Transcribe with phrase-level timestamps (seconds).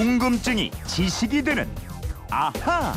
[0.00, 1.68] 궁금증이 지식이 되는
[2.30, 2.94] 아하.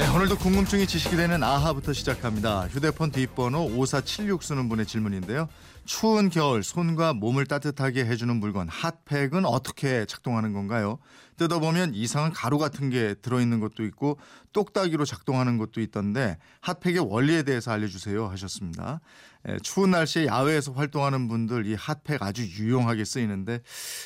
[0.00, 2.66] 네, 오늘도 궁금증이 지식이 되는 아하부터 시작합니다.
[2.66, 5.48] 휴대폰 뒷번호 5476 쓰는 분의 질문인데요.
[5.84, 10.98] 추운 겨울 손과 몸을 따뜻하게 해주는 물건 핫팩은 어떻게 작동하는 건가요?
[11.38, 14.18] 뜯어보면 이상한 가루 같은 게 들어있는 것도 있고
[14.52, 19.00] 똑딱이로 작동하는 것도 있던데 핫팩의 원리에 대해서 알려주세요 하셨습니다.
[19.46, 23.60] 에, 추운 날씨에 야외에서 활동하는 분들 이 핫팩 아주 유용하게 쓰이는데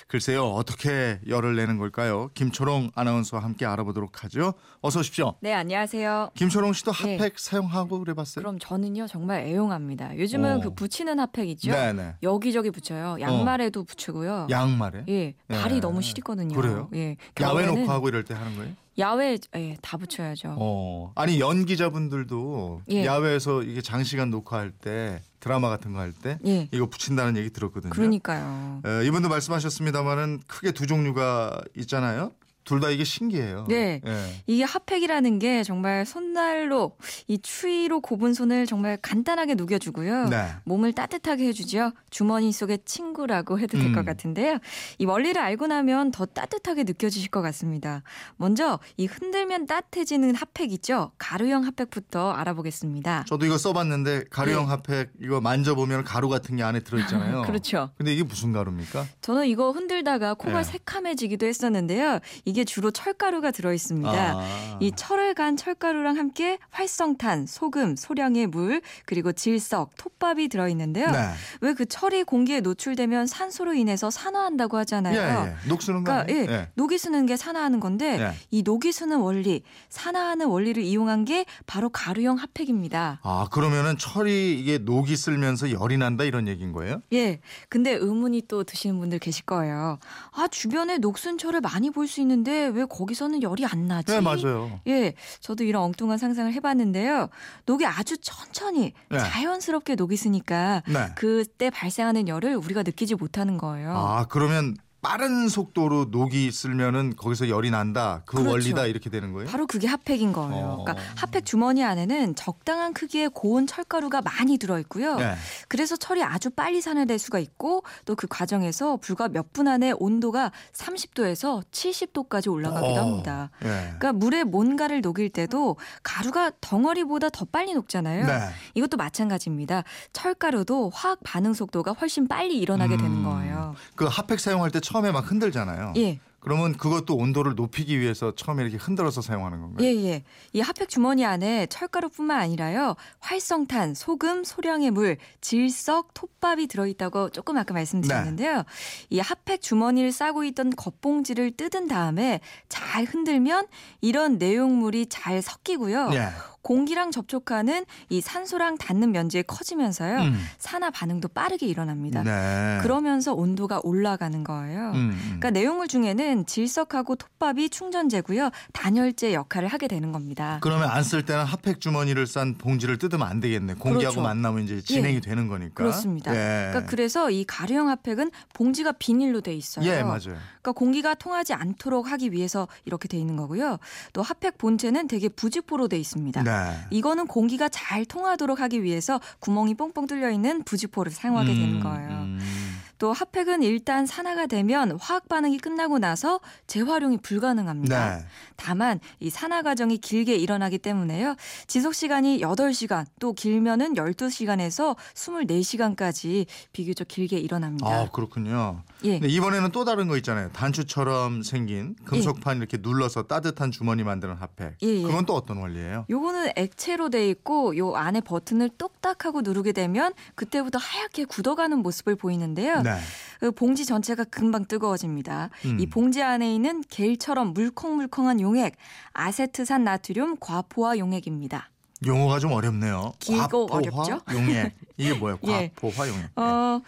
[0.07, 2.29] 글쎄요 어떻게 열을 내는 걸까요?
[2.35, 4.53] 김초롱 아나운서와 함께 알아보도록 하죠.
[4.83, 5.35] 어서 오십시오.
[5.41, 6.31] 네, 안녕하세요.
[6.35, 7.17] 김초롱 씨도 네.
[7.17, 8.43] 핫팩 사용하고 그래봤어요?
[8.43, 10.19] 그럼 저는요 정말 애용합니다.
[10.19, 10.61] 요즘은 어.
[10.61, 11.71] 그 붙이는 핫팩 있죠?
[11.71, 12.17] 네네.
[12.23, 13.17] 여기저기 붙여요.
[13.21, 14.49] 양말에도 붙이고요.
[14.51, 15.05] 양말에?
[15.09, 15.81] 예, 발이 네.
[15.81, 16.55] 너무 시리거든요.
[16.55, 16.91] 그래요?
[16.95, 18.73] 예, 야외 겨울에는 놓고 하고 이럴 때 하는 거예요?
[18.99, 20.55] 야외 예, 다 붙여야죠.
[20.59, 21.13] 어.
[21.15, 23.05] 아니 연기자분들도 예.
[23.07, 27.91] 야외에서 이게 장시간 녹화할 때 드라마 같은 거 할 때 예, 이거 붙인다는 얘기 들었거든요.
[27.91, 28.83] 그러니까요.
[28.85, 32.33] 에, 이분도 말씀하셨습니다마는 크게 두 종류가 있잖아요.
[32.65, 33.67] 둘 다 이게 신기해요.
[33.69, 34.01] 네.
[34.05, 34.43] 예.
[34.47, 36.97] 이게 핫팩이라는 게 정말 손날로
[37.29, 40.29] 이 추위로 고분 손을 정말 간단하게 녹여주고요.
[40.29, 40.49] 네.
[40.65, 41.93] 몸을 따뜻하게 해주죠.
[42.11, 44.05] 주머니 속의 친구라고 해도 될것 음.
[44.05, 44.59] 같은데요.
[44.99, 48.03] 이 원리를 알고 나면 더 따뜻하게 느껴지실 것 같습니다.
[48.37, 51.13] 먼저 이 흔들면 따뜻해지는 핫팩 있죠.
[51.19, 53.25] 가루형 핫팩부터 알아보겠습니다.
[53.29, 54.71] 저도 이거 써봤는데 가루형 네.
[54.71, 57.43] 핫팩 이거 만져보면 가루 같은 게 안에 들어있잖아요.
[57.47, 57.91] 그렇죠.
[57.97, 59.07] 근데 이게 무슨 가루입니까?
[59.21, 60.65] 저는 이거 흔들다가 코가 네.
[60.65, 62.19] 새카매지기도 했었는데요.
[62.45, 64.11] 이게 주로 철가루가 들어 있습니다.
[64.11, 64.79] 아.
[64.81, 71.11] 이 철을 간 철가루랑 함께 활성탄, 소금, 소량의 물, 그리고 질석, 톱밥이 들어 있는데요.
[71.11, 71.31] 네.
[71.61, 75.17] 왜그 철이 공기에 노출되면 산소로 인해서 산화한다고 하잖아요.
[75.17, 75.69] 예, 예.
[75.69, 76.51] 녹수는 거 그러니까 아니에요?
[76.53, 78.33] 예, 녹이 쓰는 게 산화하는 건데 예.
[78.51, 83.21] 이 녹이 쓰는 원리, 산화하는 원리를 이용한 게 바로 가루형 핫팩입니다.
[83.23, 87.01] 아 그러면은 철이 이게 녹이 쓸면서 열이 난다 이런 얘기인 거예요?
[87.13, 87.41] 예.
[87.69, 89.99] 근데 의문이 또 드시는 분들 계실 거예요.
[90.33, 94.13] 아, 주변에 녹슨 철을 많이 볼 수 있는 데 왜 거기서는 열이 안 나지?
[94.13, 94.81] 네 맞아요.
[94.87, 97.29] 예, 저도 이런 엉뚱한 상상을 해봤는데요.
[97.67, 99.19] 녹이 아주 천천히 네.
[99.19, 101.09] 자연스럽게 녹이 쓰니까 네.
[101.17, 103.93] 그때 발생하는 열을 우리가 느끼지 못하는 거예요.
[103.97, 108.23] 아 그러면 빠른 속도로 녹이 쓸면은 거기서 열이 난다.
[108.25, 108.51] 그 그렇죠.
[108.53, 109.49] 원리다 이렇게 되는 거예요?
[109.49, 110.65] 바로 그게 핫팩인 거예요.
[110.65, 110.85] 어.
[110.85, 115.17] 그러니까 핫팩 주머니 안에는 적당한 크기의 고온 철가루가 많이 들어 있고요.
[115.17, 115.35] 네.
[115.69, 120.53] 그래서 철이 아주 빨리 산화될 수가 있고 또 그 과정에서 불과 몇 분 안에 온도가
[120.73, 123.05] 30도에서 70도까지 올라가기도 어.
[123.05, 123.51] 합니다.
[123.65, 123.69] 예.
[123.69, 128.25] 그러니까 물에 뭔가를 녹일 때도 가루가 덩어리보다 더 빨리 녹잖아요.
[128.27, 128.39] 네.
[128.75, 129.83] 이것도 마찬가지입니다.
[130.13, 133.25] 철가루도 화학 반응 속도가 훨씬 빨리 일어나게 되는 음.
[133.25, 133.75] 거예요.
[133.97, 135.95] 그 핫팩 사용할 때 처음에 막 흔들잖아요.
[135.97, 136.21] 예.
[136.43, 139.87] 그러면 그것도 온도를 높이기 위해서 처음에 이렇게 흔들어서 사용하는 건가요?
[139.87, 140.25] 예, 예.
[140.53, 142.97] 이 핫팩 주머니 안에 철가루뿐만 아니라요.
[143.21, 148.57] 활성탄, 소금, 소량의 물, 질석, 톱밥이 들어 있다고 조금 아까 말씀드렸는데요.
[148.57, 148.65] 네.
[149.11, 153.69] 이 핫팩 주머니를 싸고 있던 겉봉지를 뜯은 다음에 잘 흔들면
[154.01, 156.11] 이런 내용물이 잘 섞이고요.
[156.15, 156.29] 예.
[156.63, 160.19] 공기랑 접촉하는 이 산소랑 닿는 면적이 커지면서요.
[160.23, 160.39] 음.
[160.59, 162.23] 산화 반응도 빠르게 일어납니다.
[162.23, 162.79] 네.
[162.83, 164.91] 그러면서 온도가 올라가는 거예요.
[164.93, 165.21] 음, 음.
[165.25, 168.51] 그러니까 내용물 중에는 질석하고 톱밥이 충전재고요.
[168.73, 170.59] 단열재 역할을 하게 되는 겁니다.
[170.63, 173.75] 그러면 안 쓸 때는 핫팩 주머니를 싼 봉지를 뜯으면 안 되겠네.
[173.75, 174.23] 공기하고 그렇죠.
[174.23, 175.21] 만나면 이제 진행이 예.
[175.21, 175.75] 되는 거니까.
[175.75, 176.33] 그렇습니다.
[176.33, 176.69] 예.
[176.71, 179.85] 그러니까 그래서 이 가루형 핫팩은 봉지가 비닐로 돼 있어요.
[179.85, 180.21] 예, 맞아요.
[180.63, 183.79] 그러니까 공기가 통하지 않도록 하기 위해서 이렇게 돼 있는 거고요.
[184.13, 186.43] 또 핫팩 본체는 되게 부직포로 돼 있습니다.
[186.53, 186.87] 네.
[186.91, 192.09] 이거는 공기가 잘 통하도록 하기 위해서 구멍이 뽕뽕 뚫려 있는 부직포를 사용하게 되는 음, 거예요.
[192.09, 192.72] 음.
[193.03, 198.19] 또 핫팩은 일단 산화가 되면 화학 반응이 끝나고 나서 재활용이 불가능합니다.
[198.19, 198.25] 네.
[198.55, 201.35] 다만 이 산화 과정이 길게 일어나기 때문에요.
[201.67, 207.89] 지속 시간이 8시간, 또 길면은 12시간에서 24시간까지 비교적 길게 일어납니다.
[207.89, 208.85] 아, 그렇군요.
[209.03, 209.19] 예.
[209.19, 210.51] 근데 이번에는 또 다른 거 있잖아요.
[210.53, 214.77] 단추처럼 생긴 금속판 이렇게 눌러서 따뜻한 주머니 만드는 핫팩.
[214.81, 215.03] 예, 예.
[215.03, 216.07] 그건 또 어떤 원리예요?
[216.09, 222.15] 요거는 액체로 돼 있고 요 안에 버튼을 똑딱 하고 누르게 되면 그때부터 하얗게 굳어가는 모습을
[222.15, 222.83] 보이는데요.
[222.83, 222.92] 네.
[223.41, 225.51] 그 봉지 전체가 금방 뜨거워집니다.
[225.65, 225.81] 음.
[225.81, 228.77] 이 봉지 안에 있는 겔처럼 물컹물컹한 용액,
[229.13, 231.72] 아세트산 나트륨 과포화 용액입니다.
[232.07, 233.13] 용어가 좀 어렵네요.
[233.19, 234.21] 길고 과포화 어렵죠?
[234.33, 234.73] 용액.
[234.97, 235.39] 이게 뭐예요?
[235.49, 235.71] 예.
[235.75, 236.31] 과포화 용액.
[236.37, 236.81] 어,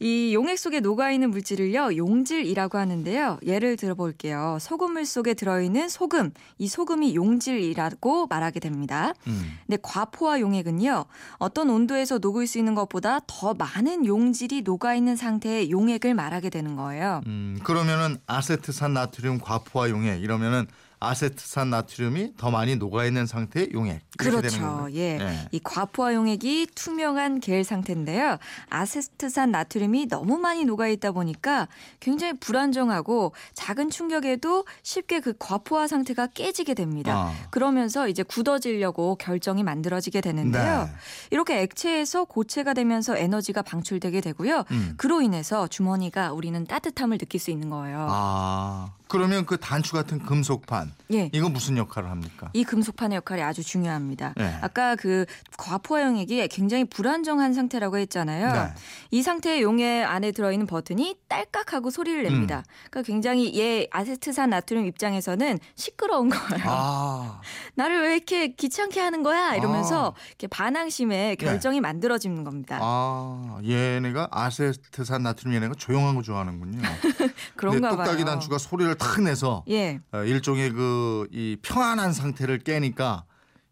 [0.00, 3.38] 이 용액 속에 녹아 있는 물질을요, 용질이라고 하는데요.
[3.44, 4.58] 예를 들어볼게요.
[4.60, 9.12] 소금물 속에 들어있는 소금, 이 소금이 용질이라고 말하게 됩니다.
[9.26, 9.58] 음.
[9.66, 11.04] 근데 과포화 용액은요,
[11.38, 16.76] 어떤 온도에서 녹을 수 있는 것보다 더 많은 용질이 녹아 있는 상태의 용액을 말하게 되는
[16.76, 17.20] 거예요.
[17.26, 20.66] 음, 그러면은 아세트산 나트륨 과포화 용액 이러면은
[21.00, 24.88] 아세트산 나트륨이 더 많이 녹아 있는 상태의 용액 그렇죠.
[24.92, 25.18] 예.
[25.18, 25.48] 네.
[25.52, 28.38] 이 과포화 용액이 투명한 겔 상태인데요.
[28.68, 31.68] 아세트산 나트륨이 너무 많이 녹아 있다 보니까
[32.00, 37.14] 굉장히 불안정하고 작은 충격에도 쉽게 그 과포화 상태가 깨지게 됩니다.
[37.14, 37.32] 아.
[37.50, 40.84] 그러면서 이제 굳어지려고 결정이 만들어지게 되는데요.
[40.84, 40.90] 네.
[41.30, 44.64] 이렇게 액체에서 고체가 되면서 에너지가 방출되게 되고요.
[44.70, 44.94] 음.
[44.96, 48.06] 그로 인해서 주머니가 우리는 따뜻함을 느낄 수 있는 거예요.
[48.10, 51.30] 아 그러면 그 단추 같은 금속판 예.
[51.32, 52.50] 이건 무슨 역할을 합니까?
[52.52, 54.34] 이 금속판의 역할이 아주 중요합니다.
[54.36, 54.58] 네.
[54.60, 55.24] 아까 그
[55.56, 58.52] 과포화 용액이 굉장히 불안정한 상태라고 했잖아요.
[58.52, 58.74] 네.
[59.10, 62.30] 이 상태의 용액 안에 들어있는 버튼이 딸깍하고 소리를 음.
[62.30, 62.62] 냅니다.
[62.90, 66.64] 그러니까 굉장히 얘 아세트산 나트륨 입장에서는 시끄러운 거예요.
[66.66, 67.40] 아
[67.74, 69.54] 나를 왜 이렇게 귀찮게 하는 거야?
[69.54, 72.76] 이러면서 이렇게 반항심에 결정이 만들어지는 겁니다.
[72.76, 72.82] 네.
[72.84, 76.82] 아, 얘네가 아세트산 나트륨 얘네가 조용한 거 좋아하는군요.
[77.56, 78.24] 그런가 봐요.
[78.28, 83.24] 단추가 소리를 탁 내서 예, 어, 일종의 그 이 평안한 상태를 깨니까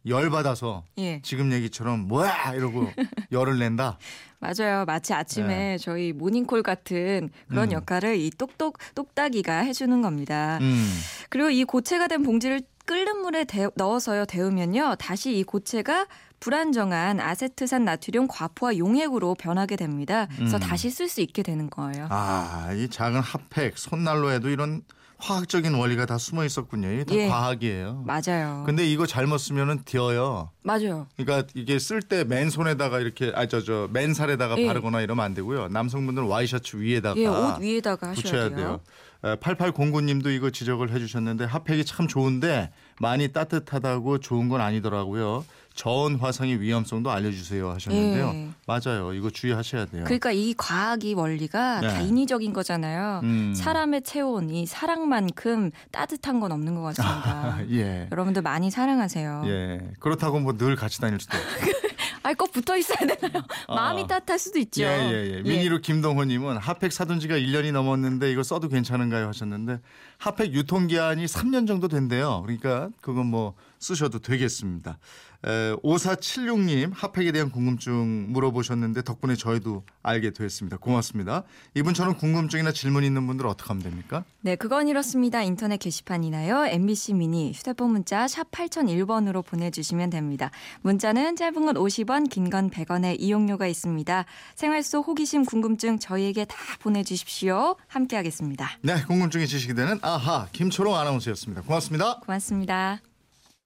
[0.07, 1.21] 열 받아서 예.
[1.23, 2.91] 지금 얘기처럼 뭐야 이러고
[3.33, 3.99] 열을 낸다.
[4.39, 4.85] 맞아요.
[4.85, 7.75] 마치 아침에 저희 모닝콜 같은 그런 네.
[7.75, 7.79] 음.
[7.81, 10.59] 역할을 이 똑똑 똑딱이가 해주는 겁니다.
[10.61, 10.89] 음.
[11.31, 16.07] 그리고 이 고체가 된 봉지를 끓는 물에 데- 넣어서요 데우면요 다시 이 고체가
[16.39, 20.29] 불안정한 아세트산 나트륨 과포화 용액으로 변하게 됩니다.
[20.37, 20.61] 그래서 음.
[20.61, 22.07] 다시 쓸 수 있게 되는 거예요.
[22.11, 24.83] 아, 이 작은 핫팩 손난로에도 이런
[25.19, 27.05] 화학적인 원리가 다 숨어 있었군요.
[27.05, 27.27] 다 예.
[27.29, 28.05] 과학이에요.
[28.07, 28.65] 맞아요.
[28.67, 30.51] 근데 이거 잘못 쓰면은 디어요.
[30.63, 31.07] 맞아요.
[31.17, 34.67] 그러니까 이게 쓸 때 맨손에다가 이렇게 아 저 저 맨살에다가 예.
[34.67, 35.69] 바르거나 이러면 안 되고요.
[35.69, 38.81] 남성분들은 와이셔츠 위에다가 예, 옷 위에다가 붙여야 돼요.
[39.23, 39.37] 돼요.
[39.41, 42.71] 8809님도 이거 지적을 해주셨는데 핫팩이 참 좋은데
[43.01, 45.45] 많이 따뜻하다고 좋은 건 아니더라고요.
[45.77, 48.33] 저온 화상의 위험성도 알려주세요 하셨는데요.
[48.35, 48.49] 예.
[48.67, 49.13] 맞아요.
[49.13, 50.05] 이거 주의하셔야 돼요.
[50.05, 51.89] 그러니까 이 과학이 원리가 네.
[51.89, 53.21] 다 인위적인 거잖아요.
[53.23, 53.55] 음.
[53.55, 57.59] 사람의 체온, 이 사랑만큼 따뜻한 건 없는 것 같습니다.
[57.71, 58.09] 예.
[58.11, 59.43] 여러분들 많이 사랑하세요.
[59.47, 59.81] 예.
[60.01, 61.87] 그렇다고 뭐 늘 같이 다닐 수도 없고.
[62.23, 63.45] 아이 꼭 붙어 있어야 되나요?
[63.69, 64.83] 마음이 따뜻할 수도 있죠.
[64.83, 65.43] 예, 예, 예.
[65.43, 69.79] 미니로 김동호님은 핫팩 사둔 지가 1년이 넘었는데 이거 써도 괜찮은가요 하셨는데
[70.19, 72.43] 핫팩 유통기한이 3년 정도 된대요.
[72.45, 74.99] 그러니까 그건 뭐 쓰셔도 되겠습니다.
[75.47, 80.77] 에, 5476님 핫팩에 대한 궁금증 물어보셨는데 덕분에 저희도 알게 됐습니다.
[80.77, 81.45] 고맙습니다.
[81.75, 84.25] 이분처럼 궁금증이나 질문 있는 분들 어떻게 하면 됩니까?
[84.41, 85.43] 네, 그건 이렇습니다.
[85.43, 86.67] 인터넷 게시판이나요.
[86.67, 90.51] MBC 미니 휴대폰 문자 샵 8001번으로 보내주시면 됩니다.
[90.83, 94.25] 문자는 짧은 건 50원, 긴 건 100원의 이용료가 있습니다.
[94.55, 97.77] 생활 속 호기심, 궁금증 저희에게 다 보내주십시오.
[97.89, 98.69] 함께하겠습니다.
[98.83, 101.63] 네, 궁금증이 지식이 되는 아하 김초롱 아나운서였습니다.
[101.63, 102.21] 고맙습니다.
[102.21, 103.01] 고맙습니다.